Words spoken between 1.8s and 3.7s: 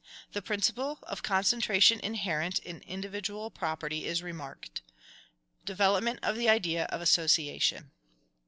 inherent in individual